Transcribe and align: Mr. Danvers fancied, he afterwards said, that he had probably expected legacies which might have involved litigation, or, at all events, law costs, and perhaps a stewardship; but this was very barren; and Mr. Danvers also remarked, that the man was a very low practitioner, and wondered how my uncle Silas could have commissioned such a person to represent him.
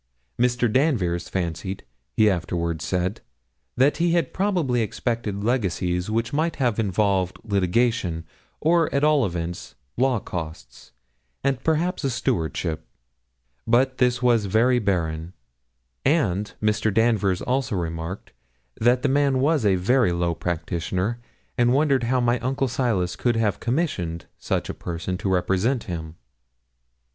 Mr. 0.39 0.67
Danvers 0.73 1.29
fancied, 1.29 1.85
he 2.17 2.27
afterwards 2.27 2.83
said, 2.83 3.21
that 3.77 3.97
he 3.97 4.13
had 4.13 4.33
probably 4.33 4.81
expected 4.81 5.43
legacies 5.43 6.09
which 6.09 6.33
might 6.33 6.55
have 6.55 6.79
involved 6.79 7.37
litigation, 7.43 8.25
or, 8.59 8.91
at 8.91 9.03
all 9.03 9.27
events, 9.27 9.75
law 9.97 10.17
costs, 10.19 10.91
and 11.43 11.63
perhaps 11.63 12.03
a 12.03 12.09
stewardship; 12.09 12.87
but 13.67 13.99
this 13.99 14.23
was 14.23 14.45
very 14.45 14.79
barren; 14.79 15.33
and 16.03 16.53
Mr. 16.59 16.91
Danvers 16.91 17.39
also 17.43 17.75
remarked, 17.75 18.33
that 18.79 19.03
the 19.03 19.07
man 19.07 19.37
was 19.37 19.63
a 19.67 19.75
very 19.75 20.11
low 20.11 20.33
practitioner, 20.33 21.19
and 21.59 21.73
wondered 21.73 22.05
how 22.05 22.19
my 22.19 22.39
uncle 22.39 22.67
Silas 22.67 23.15
could 23.15 23.35
have 23.35 23.59
commissioned 23.59 24.25
such 24.39 24.67
a 24.67 24.73
person 24.73 25.15
to 25.19 25.29
represent 25.29 25.83
him. 25.83 26.15